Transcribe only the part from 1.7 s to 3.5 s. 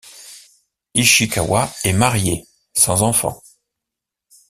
est mariée, sans enfant.